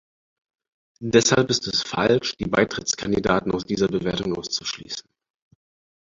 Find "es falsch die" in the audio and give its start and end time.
1.67-2.45